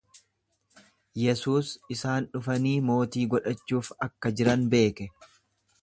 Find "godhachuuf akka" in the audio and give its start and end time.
3.35-4.37